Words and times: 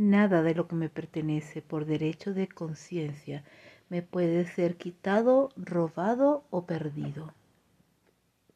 Nada 0.00 0.44
de 0.44 0.54
lo 0.54 0.68
que 0.68 0.76
me 0.76 0.88
pertenece 0.88 1.60
por 1.60 1.84
derecho 1.84 2.32
de 2.32 2.46
conciencia 2.46 3.42
me 3.88 4.00
puede 4.00 4.46
ser 4.46 4.76
quitado, 4.76 5.50
robado 5.56 6.46
o 6.50 6.66
perdido. 6.66 7.34